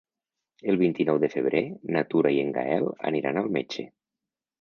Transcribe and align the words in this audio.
El 0.71 0.77
vint-i-nou 0.81 1.19
de 1.23 1.29
febrer 1.33 1.61
na 1.95 2.03
Tura 2.13 2.31
i 2.37 2.39
en 2.45 2.49
Gaël 2.55 2.89
aniran 3.11 3.39
al 3.43 3.51
metge. 3.59 3.87